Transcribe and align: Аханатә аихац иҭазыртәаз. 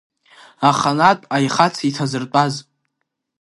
Аханатә 0.69 1.25
аихац 1.35 1.75
иҭазыртәаз. 1.89 2.53